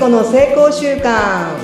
[0.00, 1.54] 子の成功習慣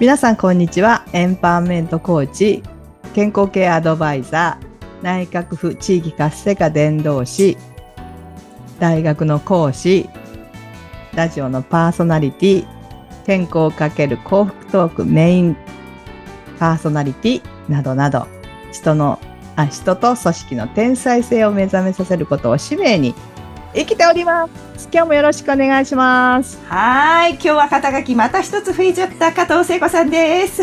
[0.00, 1.06] 皆さんこんにちは。
[1.12, 2.64] エンパワーメントコーチ
[3.14, 7.56] 健康系アドバイザー内閣府地域活性化伝道師
[8.80, 10.10] 大学の講師
[11.14, 12.66] ラジオのパーソナリティ
[13.24, 15.56] 健康をかける幸福トークメイン
[16.58, 18.26] パーソナリティなどなど
[18.72, 19.20] 人の
[19.58, 23.12] あ人と組織の天才性を目覚めさせることを使命に
[23.74, 27.32] 生きております今日もよろしくお願いしますはい。
[27.32, 30.62] 今日は肩書きまた一つ増えちゃった加藤聖子さんです。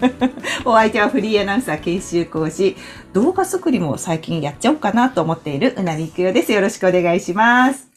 [0.64, 2.76] お相手はフリーアナウンサー研修講師、
[3.12, 6.50] 動画作りも最近やっちゃおうかなと思っているうなみくよです。
[6.52, 7.92] よろしくお願いします。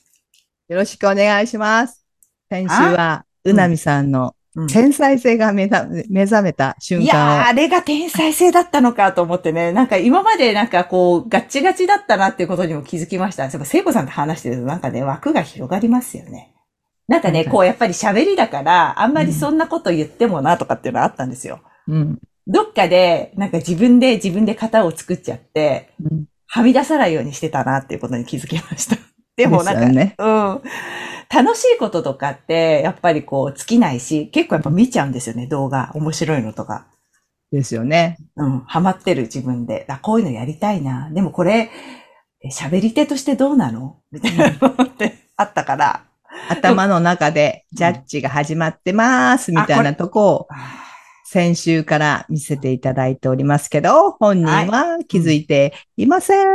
[0.67, 2.03] よろしくお願いします
[2.49, 13.49] 先週はうなみさんのうん天才性が目覚め目覚めた瞬いやあれが天才性だったのかと思ってね、なんか今までなんかこう、ガッチガチだったなっていうことにも気づきました。
[13.49, 16.53] そういえば聖子さんと話してるとなんかね、枠が広がりますよね。
[17.07, 21.61] なんかね、こうやっぱり喋りだから、あんまりそんなこと言ってもなとかっていうのはあったんですよ。
[21.87, 28.95] うんどっかで、なんか自分で自分で型を作っちゃって、うんはみ出さないようにしてたなっていうことに気づきました。
[29.35, 30.61] でもなんか、ねうん。
[31.33, 35.91] 楽しいこととかって、やっぱりこう、尽きないし、結構やっぱ見ちゃうんですよね、動画。
[35.93, 36.87] 面白いのとか。
[37.51, 38.59] ですよねうん。
[38.61, 39.85] ハマってる自分で。
[39.87, 41.09] あ、こういうのやりたいな。
[41.11, 41.69] でもこれ、
[42.41, 43.97] え喋り手としてどうなの？
[44.11, 46.03] みたいなのってあったから。
[46.49, 50.55] 頭の中でジャッジが始まってますみたいなとこをあ
[51.27, 56.47] 先週から見せていただいておりますけど、本人は気づいていません。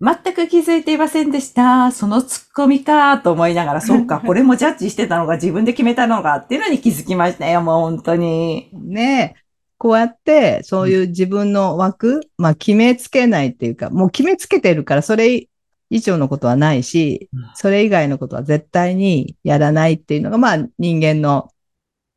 [0.00, 1.92] 全く気づいていませんでした。
[1.92, 8.70] そのツッコミかと思いながら、そうか、 これもジャッジしてたのが自分で決めたのがっていうのに気づきましたよ、もう本当に。
[8.72, 9.42] ねえ。
[9.76, 15.46] こうやって、そういう自分の枠、まあ決めつけないっていうか、もう決めつけてるから、それ
[15.90, 21.50] 以上のことはないしうん、それ以外のことは絶対にやらないっていうのが、まあ人間の、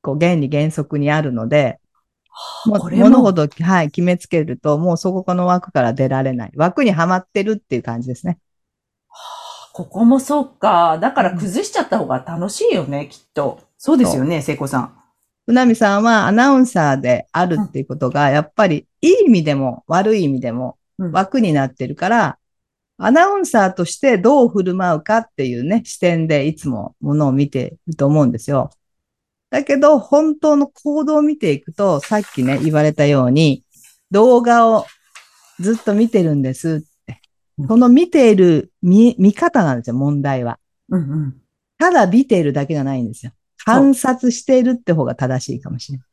[0.01, 1.81] こう原理原則にあるので、
[2.65, 6.51] 物事を、はい、決めつけると、もうそこの枠から出られない。
[6.55, 8.39] 枠にはまってるっていう感じですね。
[9.73, 10.97] ここもそうか。
[10.99, 13.59] だから崩しちゃった方が楽しいよね、きっと。
[13.77, 14.93] そうですよね、聖子さん。
[15.47, 22.37] うなみさんはアナウンサーであるっていうことが、やっぱりいい意味でも悪い意味でもうん枠になってるから、
[22.97, 28.71] アナウンサーとしてどう振る舞うかっていうね、視点でいつもものを見てると思うんですよ。
[29.49, 33.63] だけど、本当の行動を見ていくと、さっきね、言われたように、
[34.11, 34.85] 動画を
[35.59, 37.21] ずっと見てるんですって
[37.57, 37.67] うん。
[37.67, 40.59] その見ている見、見方なんですよ、問題は。
[40.89, 41.41] うんうん。
[41.77, 43.31] ただ見ているだけじゃないんですよ。
[43.65, 46.07] 観察しているって方が正しいかもしれない。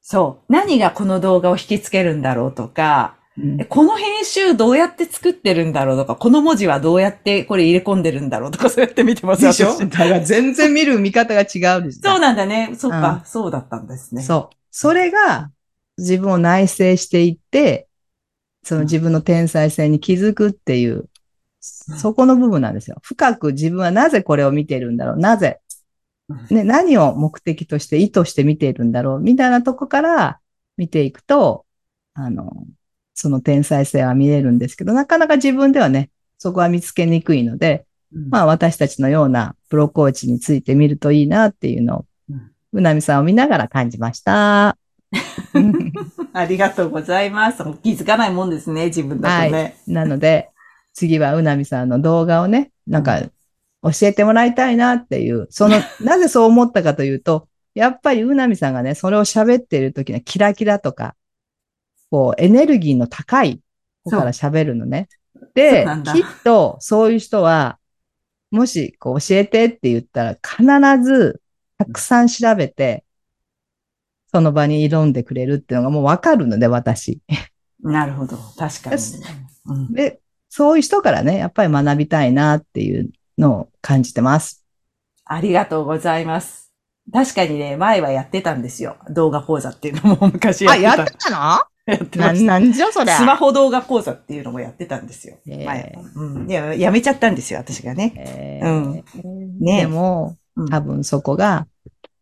[0.00, 0.52] そう。
[0.52, 3.60] 何がこの動画を引きつけるんだろうとか、うん。
[3.60, 9.78] えこの編集どうやって作ってるんだろうとか、この文字はどうやってこれ入れ込んでるんだろうとか、そうやって見てますでしょ？
[9.78, 12.74] だから全然見る見方が違うですそうなんだね。
[12.76, 14.22] そっか、うそうだったんですね。
[14.22, 14.56] そう。
[14.70, 15.50] それが
[15.96, 17.86] 自分を内省していって、
[18.64, 21.08] その自分の天才性に気づくっていう、
[21.60, 22.98] そこの部分なんですよ。
[23.02, 25.16] 深く自分はなぜこれを見てるんだろう？
[25.16, 25.60] なぜ、
[26.50, 29.20] ね、何を目的として意図して見ているんだろう？
[29.20, 30.38] みたいなとこから
[30.76, 31.64] 見ていくと、
[32.14, 32.66] あの、
[33.18, 37.84] その天才性は見えるんですけど、なかなか自分ではね、そこは見つけにくいので、
[38.14, 42.04] うんまあ私たちのようなプロコーチについて見るといいなっていうのを
[42.72, 44.76] うなみさんを見ながら感じました。
[46.32, 47.58] ありがとうございます。
[47.82, 49.76] 気づかないもんですね、自分だとね。
[49.86, 50.50] なので、
[50.92, 53.20] 次はうなみさんの動画をね、なんか
[53.82, 61.14] 教えてもらいたいなっていう、その、 なぜそう思ったかというと、やっぱりうなみさんがね、それを喋っている時にはキラキラとか、
[62.10, 63.60] こう、エネルギーの高い
[64.04, 65.08] 方から喋るのね。
[65.54, 67.78] できっとそういう人は、
[68.50, 71.42] もしこう教えてって言ったら必ず
[71.76, 73.04] たくさん調べて、
[74.32, 77.20] その場に挑んでくれるっていうのがもうわかるので、私。
[77.80, 78.36] なるほど。
[78.56, 79.02] 確かに。
[79.66, 84.64] うんで、そういう人からね、やっぱり学びたいなっていうのを感じてます。
[85.24, 86.72] ありがとうございます。
[87.12, 88.96] 確かにね、前はやってたんですよ。
[89.10, 90.88] 動画講座っていうのも昔やあ、ってた。
[90.96, 91.62] やってたの？
[91.92, 92.46] やってなました。
[92.46, 93.16] なんじゃそりゃ。
[93.16, 95.38] スマホ動画講座っていうのもやってたんですよ。
[95.46, 95.98] へー前。
[96.14, 96.50] うん。
[96.50, 98.12] いや、やめちゃったんですよ、私がね。
[98.16, 99.02] えうんー
[99.60, 101.68] ねでも、うん多分そこが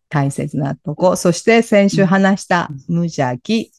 [0.08, 1.16] 大切なとこ。
[1.16, 3.72] そして先週話した無邪気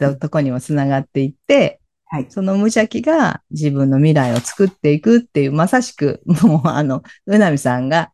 [0.00, 2.26] のとこにもつながっていって、はい。
[2.28, 8.12] その無邪気が自分の未来を作っていくっていう、まさしく、もうあの、うなみさんが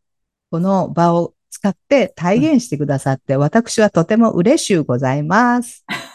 [0.51, 5.85] この場を使って体現してくださって、私はとても嬉しゅうございます。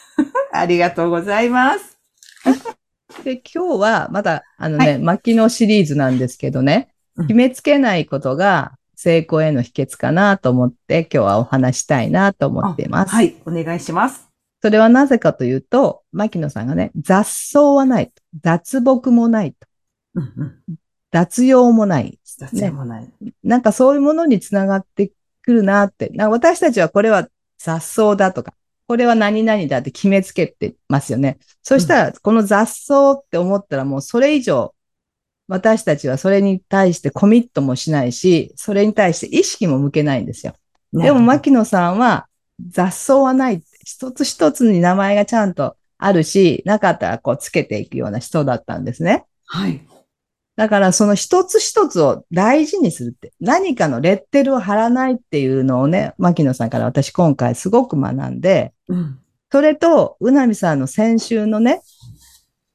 [0.59, 1.97] ありがとうございます。
[3.23, 13.11] で、今日はまだ、あのね、は牧野シリーズなんですけどね、うん決めつけないことが成功への秘訣かなと思って、今日はお話したいなと思っています。
[13.11, 14.27] はい、お願いします。
[14.61, 18.11] それはなぜかというと、牧野さんがね、雑草はないと。
[18.41, 19.67] 雑木もないと。
[20.15, 20.33] うん
[20.67, 20.75] うん。
[21.11, 22.19] 雑用もない。
[22.23, 23.09] 雑用もない。
[23.43, 25.11] なんかそういうものにつながって
[25.41, 26.11] くるなって。
[26.15, 27.27] 私たちはこれは
[27.57, 28.53] 雑草だとか、
[28.87, 31.39] これは何々だって決めつけてますよね。
[31.61, 34.73] そしたら、この雑草って思ったらもうそれ以上、
[35.49, 40.53] 私たちはそれに対してコミットもしないし、それに対して意識も向けないんですよ。
[40.93, 42.27] でも、牧野さんは
[42.69, 43.61] 雑草はない。
[43.83, 49.25] 一つ一つに名前がちゃんとあるし、なかったらこうつけていくような人だったんですね。
[49.45, 49.81] はい。
[50.57, 59.19] だからその一つ一つを大事にするって、何かのレッテルを貼らないっていうのをね、牧野さんから私今回すごく学んで、うん。
[59.51, 61.81] それと、うなみさんの先週のね、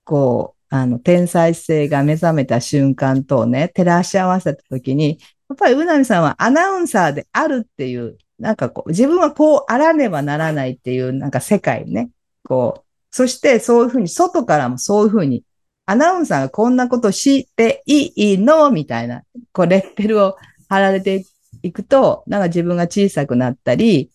[0.05, 5.19] こう、あの、天才性が目覚めた瞬間とね、照らし合わせたときに、
[5.49, 12.11] やっぱりうなみさんはアナウンサーであるっていう、なんかこう、自分はこうあらねばならないっていう、なんか世界ね、
[12.44, 15.43] こう、そしてそういうふうに、外からもそういうふうに、
[15.87, 18.70] アナウンサーがこんなことしていいの？
[18.70, 20.37] みたいな、こう、レッテルを
[20.69, 21.26] 貼られて
[21.62, 24.11] いくと、なんか自分が小さくなったり、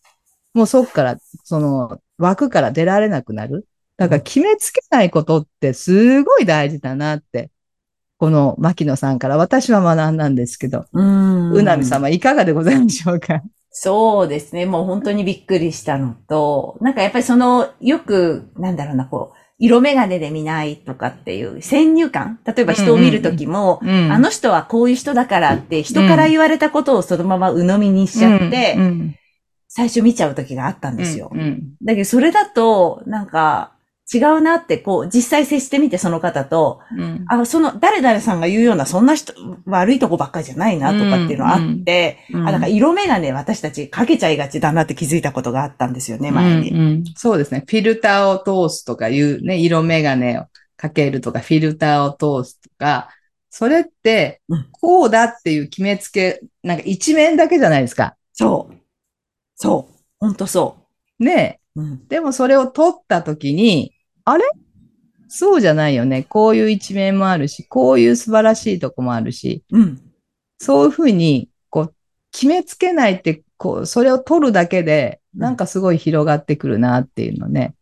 [0.53, 3.67] もうそっから、その枠から出られなくなる。
[3.97, 7.51] だから決めつけないことってすごい大事だなって、
[8.17, 11.51] この牧野さんから私は学んだんですけど、うん。
[11.51, 13.41] うなみ様いかがでございましょうか？
[13.69, 14.65] そうですね。
[14.65, 22.39] もう本当にびっくりしたのと、なんかやっぱりその、よく、なんだろうな、こう、色眼鏡で見ないとかっていう先入観。
[22.45, 24.11] 例えば人を見るときも、うん。
[24.11, 29.15] あの人はこういう人だからって人から言われたことをそのまま鵜呑みにしちゃって、うんうん。
[29.67, 31.31] 最初見ちゃう時があったんですよ。
[31.33, 31.63] うんうん。
[31.83, 33.73] だけどそれだと、なんか
[34.13, 39.33] 違うなって、こう、実際接してみてその方と、うんあ、その、誰々さんが言うような、そんな人、
[39.65, 46.71] 悪いとこばっかりじゃないなとかっていうのがあって、うんあ、だから色眼鏡私たちかけちゃいがちだなって気づいたことがあったんですよね、前に。
[46.71, 47.63] うんうんそうですね。
[47.67, 50.45] フィルターを通すとかいうね、色眼鏡を
[50.77, 53.09] かけるとか、フィルターを通すとか、
[53.49, 58.15] それってうん、こうだっていう決めつけ、なんか一面だけじゃないですか。
[58.31, 58.75] そう。
[59.55, 59.93] そう。
[60.19, 60.77] ほんとそ
[61.19, 61.81] ねう。
[61.81, 62.07] うん。
[62.07, 63.93] でもそれを取ったときに、
[64.29, 64.43] あれ？
[65.29, 66.23] そうじゃないよね。
[66.23, 70.01] こういう一面もあるし、こういう素晴らしいとこもあるし、うん。
[70.59, 71.93] そういうふうに、こう、
[72.33, 77.75] 決めつけないって、こう、それを取るだけで、なんかすごい広がってくるなっていうのね。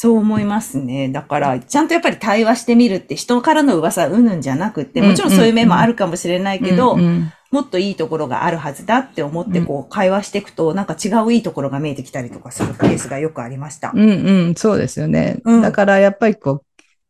[0.00, 1.08] そう思いますね。
[1.08, 13.90] だから、ちゃんとやっぱり対話してみるって人からの噂うんぬんじゃなくって、もちろんそういう面もあるかもしれないけど、うんうんもっといいところがあるはずだって思ってこう会話していくと、なんか違ういいところが見えてきたりとかするケースがよくありました。
[13.94, 15.40] うんうん、そうですよね。
[15.44, 16.62] うんだからやっぱりこう、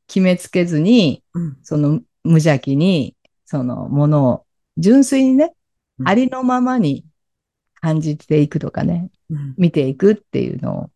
[0.07, 1.57] 決めつけずに、うん。
[1.65, 4.45] その無邪気に、そのものを
[4.77, 5.55] 純粋にね、
[5.99, 7.05] うんありのままに
[7.81, 9.55] 感じていくとかね、うん。
[9.59, 10.91] 見ていくっていうのを、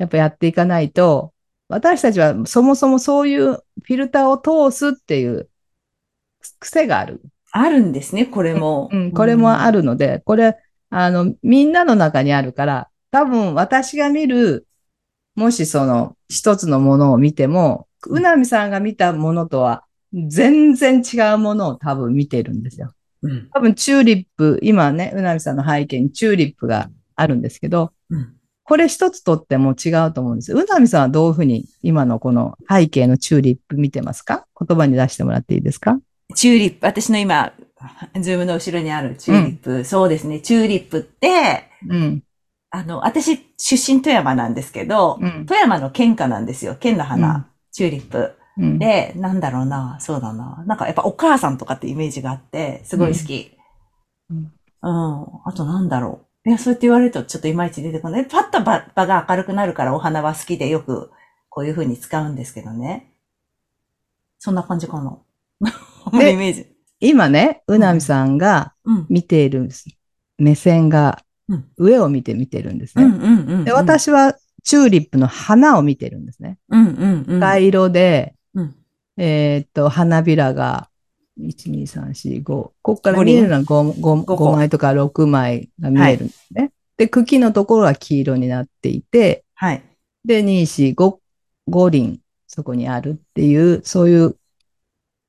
[0.00, 1.34] やっぱやっていかないと、
[1.68, 4.38] 私たちはそもそもそういうフィルターを
[4.70, 5.50] 通すっていう
[6.58, 7.20] 癖がある。
[7.52, 8.88] あるんですね、これも。
[8.90, 10.56] うん、これもあるので、これ、
[10.88, 14.66] あの、みんなの中にあるから、多分私が見る、
[15.34, 19.84] もしその一つのものを見ても、うなみさんが見たものとは
[20.14, 22.94] 全然違うものを多分見てるんですよ。
[23.22, 23.50] うん。
[23.52, 27.90] 多分チューリップ、今ね、うなみさんの背景にチューリップがあるんですけど、うん。
[28.70, 30.58] これ一つとっても違うと思うんですよ。
[30.58, 34.46] うなみさんはどういうふうに今のこの背景のチューリップ見てますか？
[34.56, 35.98] 言葉に出してもらっていいですか？
[36.36, 37.52] チューリップ、私の今、
[38.20, 42.22] ズームの後ろにあるチューリップ、そうですね、チューリップって、うん。
[42.70, 46.76] あの、私、出身富山なんですけど、うん富山の県花なんですよ。
[46.78, 48.36] 県の花、うんチューリップ。
[48.56, 48.78] うん。
[48.78, 50.62] で、なんだろうな、そうだな。
[50.68, 53.56] なんかやっぱお母さんとかってイメージがあって、すごい好き。
[54.30, 55.26] うんうん。
[55.44, 56.26] あとなんだろう。
[56.46, 58.26] いや、そうやって言われるとちょっといまいち出てこない。
[58.26, 61.10] パッと場場が明るくなるからお花は好きでよく
[61.48, 63.12] こういう風に使うんですけどね。
[64.38, 65.18] そんな感じかな。
[66.14, 66.66] イメージ。
[67.00, 69.06] 今ね、うなみさんがうん。
[69.08, 69.68] 見ている
[70.38, 73.64] 目線がうん上を見て見てるんですね。
[73.64, 76.58] で、私はチューリップの花を見てるんですね。
[76.68, 77.44] うんうんうん。
[77.44, 78.74] 赤色で、うん
[79.16, 80.89] えーっと、花びらが、
[81.38, 82.44] 1、2、3、4、5。
[82.44, 86.72] ここから見えるのは 5, 五個枚とか6枚が見えるんですね。
[86.96, 89.82] で、茎のところは黄色になっていて、はい。
[90.24, 91.18] で、2、4、5、
[91.68, 94.36] 5輪、そこにあるっていう、そういう、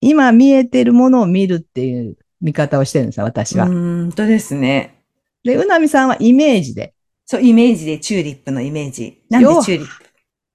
[0.01, 3.67] 今見えてるものを見るっていう見方をしてるんですよ、私は。
[3.67, 5.03] うーんとですね。
[5.43, 6.93] で、うなみさんはイメージで
[7.25, 9.23] そう、イメージでチューリップのイメージ。
[9.29, 10.05] なんでよチューリップ？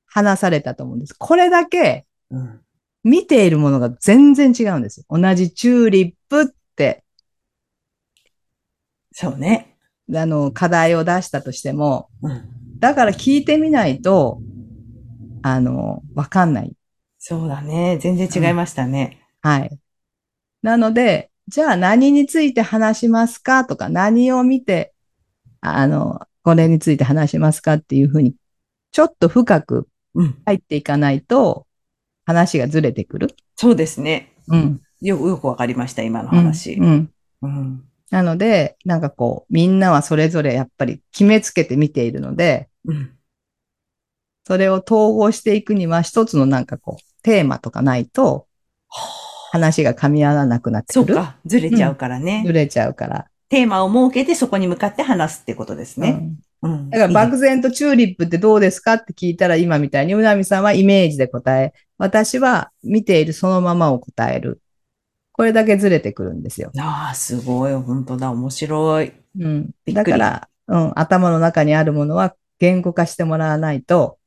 [0.07, 1.15] 話されたと思うんです。
[1.17, 2.61] これだけうん。
[3.07, 5.07] 見ているものが全然違うんですよ。
[5.09, 7.05] 同じチューリップって、
[9.13, 9.77] そうね。
[10.13, 12.79] あの、課題を出したとしても、うん。
[12.81, 14.41] だから聞いてみないと、
[15.43, 16.75] あの、わかんない。
[17.17, 17.97] そうだね。
[17.99, 19.23] 全然違いましたね。
[19.41, 19.79] はい。
[20.63, 24.93] なので、じゃあ何について話しますかとか、何を見て、
[25.61, 28.35] あの、これについて話しますかっていうふうに、
[28.91, 30.43] ちょっと深くうん。
[30.45, 31.66] 入っていかないと、
[32.27, 33.35] 話がずれてくる？
[33.55, 34.35] そうですね。
[34.49, 34.83] うん。
[35.01, 36.75] よく、よくわかりました、今の話。
[36.75, 37.11] うん。
[37.41, 37.85] うんうん。
[38.11, 43.13] なので、なんかこう、みんなはそれぞれやっぱり決めつけて見ているので、うん。
[44.45, 48.47] それを統合していくには一つのなんかこう、テーマとかないと、
[49.51, 51.07] 話が噛み合わなくなってくる。
[51.07, 51.37] そうか。
[51.47, 52.43] ずれちゃうからね。
[52.47, 53.27] ずれちゃうから。
[53.49, 56.33] テーマを設けてそこに向かって話すってことですね。
[56.63, 64.61] だから漠然とチューリップってどうですかって聞いたら今みたいに、うなみさんはイメージで答え、私は見ているそのままを答える。
[65.33, 66.73] これだけずれてくるんですよ。
[66.79, 67.75] ああ、すごい。
[67.75, 68.31] 本当だ。
[68.31, 69.13] 面白い。
[69.39, 69.71] うん。
[69.89, 74.19] だから、うん、頭の中にあるものは言語化してもらわないと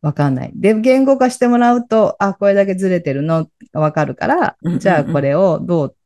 [0.00, 0.52] わかんない。
[0.54, 5.96] で、言語化してもらうと、あ、これだけずれてるのがわかるからじゃあこれをどう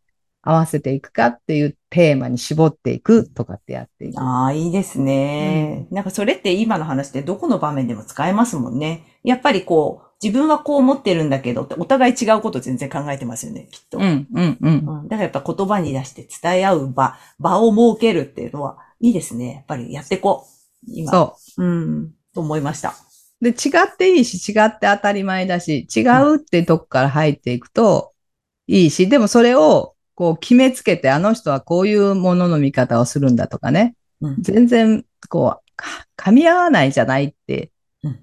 [0.49, 4.19] 合わせていくかっていうテーマに絞っていくとかってやっていく。
[4.19, 5.87] ああ、いいですね。
[5.91, 9.05] なんかそれって今の話ってどこの場面でも使えますもんね。
[9.25, 13.99] やっぱりこう、自分はこう思ってるんだけどお互い違うこと全然考えてますよね、きっと。
[13.99, 14.85] うん、うん、うん。
[14.87, 19.53] うんだからやっぱ言葉に出して伝え合う場、場を設けるっていうのはいいですね。
[19.53, 20.91] やっぱりやっていこう。
[20.91, 21.13] 今。。
[21.13, 22.15] そううん。
[22.35, 22.95] と思いました。
[23.43, 23.45] う。
[23.45, 23.53] で、違
[23.87, 28.15] っていいし、違って当たり前だし、違うってとこから入っていくと
[28.67, 33.95] いいし、でもそれをこう決めつけて、あの人はこういうものの見方をするんだとかね。
[34.21, 34.37] うん。
[34.41, 37.71] 全然、こう、か噛み合わないじゃないって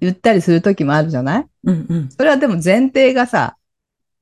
[0.02, 1.46] 言ったりする時もあるじゃない？
[1.64, 2.08] うんうん。
[2.10, 3.56] それはでも前提がさ、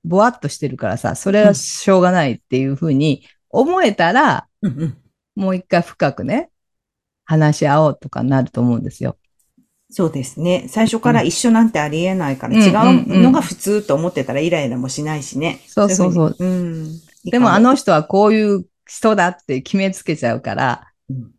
[0.05, 4.97] ぼわっとしてるからさ、それはしょうがないっていうふうに思えたら、うんうん。
[5.35, 6.51] もう一回深くね、
[7.25, 9.17] 話し合おうとかなると思うんですよ。
[9.91, 10.67] そうですね。
[10.69, 15.59] 最初から一緒なんてありえないから、うん違うのが普通と思ってたらイライラもしないしね。
[15.67, 17.01] そうそうそううん。
[17.25, 21.31] でかもあの人はこういう人だって決めつけちゃうから、うん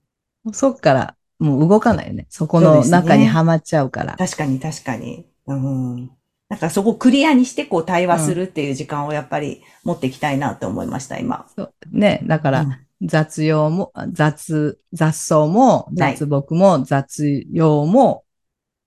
[0.53, 2.27] そっからもう動かないよね。
[2.29, 4.15] そこの中にはまっちゃうから。
[4.15, 5.25] 確かに確かに。
[5.47, 6.07] うん。
[6.49, 11.47] だからそこをクリアにしてこう対話するっていう時間をやっぱり持っていきたいなと思いました、今。
[11.55, 12.21] そうね。
[12.25, 18.23] だから、うん雑用も、雑、雑草も、雑木も、雑用も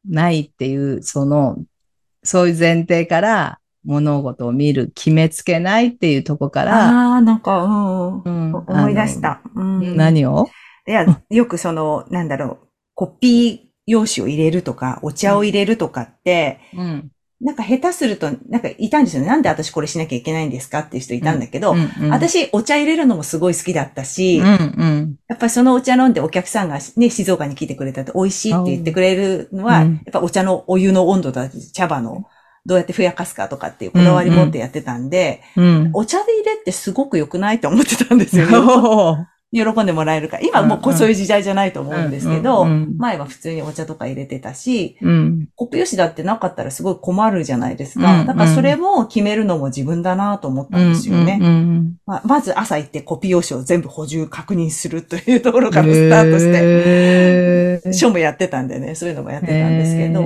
[0.09, 1.59] ないっていう、その、
[2.23, 8.23] そういう前提から物事を見る、決めつけないっていうとこから、ああ、なんか、うん。
[8.23, 9.41] うん思い出した。
[9.55, 9.97] うん。
[9.97, 10.49] 何を？
[10.87, 17.11] いや、よくその、なんだろう、コピー用紙を入れるとか、お茶を入れるとかって、うん。
[17.41, 19.29] なんか下手すると、なんかいたんですよね。
[19.29, 25.17] なんで私これしなきゃいけないんですかっていう人いたんだけど、うんうん、私お茶入れるのもすごい好きだったし、うんうん。
[25.29, 32.25] やっぱりそのお茶飲んでお客さんがね、静岡に来てくれたって美味しいって言ってくれるのは、うんやっぱお茶のお湯の温度だったり、茶葉の
[32.69, 35.91] どうやってふやかすかとかっていうこだわり持ってやってたんで、うん。
[35.95, 39.27] お茶で入れってすごく良くないと思ってたんですよね。
[39.51, 40.43] 喜んでもらえるから。
[40.43, 45.49] 今もうそういう時代じゃないと思うんですけど、うんうんうん前は普通にお茶とか入れてたし、うん。
[45.55, 48.13] コピー用紙だってなかったらすごい困るじゃないですか。
[48.13, 51.39] うんうんだからそれも決めるのも自分だなと思ったんですよね。
[51.41, 60.21] うんうんまあ、まず朝行ってコピー用紙を全部補充確認するというところからスタートして、書もやってたんでね、そういうのもやってたんですけど、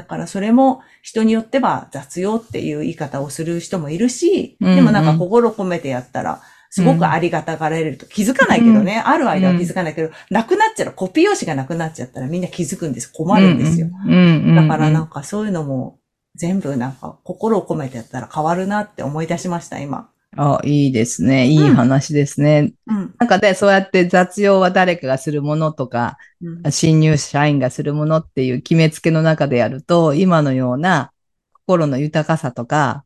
[0.00, 6.40] だからそれも人によっては雑用っていう言い方をする人もいるし、うんうんでもなんか心込めてやったら、
[6.70, 8.06] すごくありがたがられると。
[8.06, 13.12] 気づかないけどね、ある間は気づかないけど、なくなっちゃう、コピー用紙がなくなっちゃったらみんな気づくんです。
[13.12, 13.88] 困るんですよ。。
[14.06, 15.98] うんうんうんだからなんかそういうのも
[16.34, 20.09] 全部なんか心を込めてやったら変わるなって思い出しました、今。
[20.36, 21.48] あ、いいですね。
[21.48, 22.72] いい話ですね。
[22.86, 23.14] うん。
[23.18, 31.12] なんかね、そうやって雑用は誰かがするものとか、うん新入社員がするものっていう決めつけの中でやると、今のような
[31.52, 33.04] 心の豊かさとか、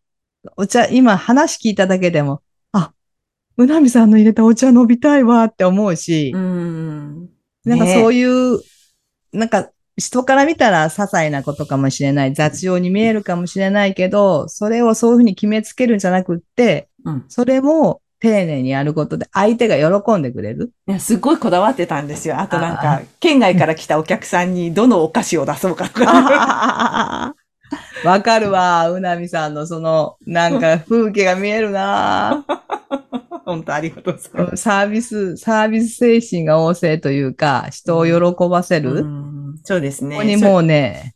[0.56, 2.92] お茶、今話聞いただけでも、あ、
[3.56, 7.30] うなみさんの入れたお茶飲みたいわって思うし、うん。
[7.64, 8.60] なんかそういいう、
[9.32, 17.24] なんか人から見たら些細なことかもしれない、雑用に見えるかもしれないけど、それをそういうふうに決めつけるんじゃなくって、うん。
[17.28, 20.72] それも丁寧にやることで相手が喜んでくれる。
[20.88, 22.40] いや、すごいこだわってたんですよ。
[22.40, 27.34] あとなんあか、県外から来たお客さんにどのお菓子を出そうかとか。
[28.04, 32.44] わかるわ、うなみさんのその、なんか 風景が見えるな
[33.44, 34.56] 本当ありがとうございます。
[34.56, 39.02] サービス、サービス精神が旺盛というか、人を喜ばせる。
[39.02, 39.23] うん
[39.62, 40.16] そうですね。
[40.16, 41.14] ここにもうね、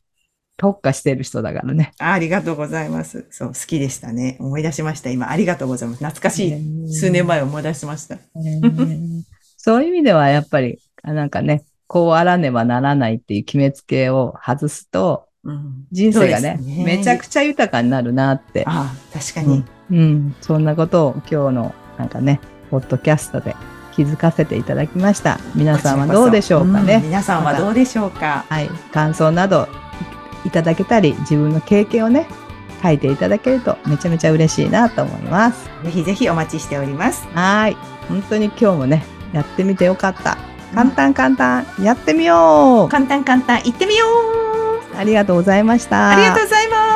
[0.57, 1.92] 特化してる人だからね。
[1.99, 3.26] あありがとうございます。
[3.30, 4.37] そう、好きでしたね。
[4.40, 5.11] 思い出しました。
[5.11, 6.04] 今、ありがとうございます。
[6.04, 6.92] 懐かしい。
[6.92, 8.16] 数年前を思い出しました。
[8.16, 9.23] えー
[9.61, 18.64] そういう意味ではやっぱり、あなんかね、こうあらねばならないっていう決めつけを外すと、うん人生がねねめちゃくちゃ豊かになるなって。
[18.66, 19.64] ああ、確かに。
[19.90, 22.40] うん、そんなことを今日のなんかね、
[22.71, 23.57] ポッドキャストで
[23.99, 25.40] 気づかせていただきました。
[25.57, 27.00] 皆さんはどうでしょうかんね。
[27.05, 28.45] 皆さんはどうでしょうか？
[28.49, 29.67] はい、感想など
[30.45, 32.28] いただけたり、自分の経験をね、
[32.81, 35.69] 書いていただけるとめちゃめちゃ嬉しいなと思います。
[35.83, 37.26] ぜひぜひお待ちしております。
[37.35, 37.76] はい。
[38.09, 40.38] 本当に今日もね、やってみてよかった。
[40.73, 44.07] 簡単簡単、やってみよう簡単簡単、行ってみよ
[44.95, 46.11] うありがとうございました。
[46.11, 46.88] ありがとうございます